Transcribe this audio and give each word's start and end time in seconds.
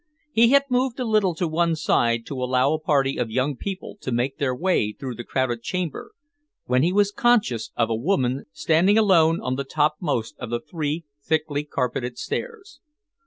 He 0.31 0.47
had 0.49 0.63
moved 0.67 0.99
a 0.99 1.05
little 1.05 1.35
to 1.35 1.47
one 1.47 1.75
side 1.75 2.25
to 2.25 2.41
allow 2.43 2.73
a 2.73 2.79
party 2.79 3.17
of 3.17 3.29
young 3.29 3.55
people 3.55 3.97
to 4.01 4.11
make 4.11 4.39
their 4.39 4.55
way 4.55 4.93
through 4.99 5.13
the 5.13 5.23
crowded 5.23 5.61
chamber, 5.61 6.13
when 6.65 6.81
he 6.81 6.91
was 6.91 7.11
conscious 7.11 7.69
of 7.75 7.91
a 7.91 7.95
woman 7.95 8.45
standing 8.51 8.97
alone 8.97 9.39
on 9.39 9.57
the 9.57 9.63
topmost 9.63 10.35
of 10.39 10.49
the 10.49 10.59
three 10.59 11.05
thickly 11.23 11.63
carpeted 11.65 12.17
stairs. 12.17 12.79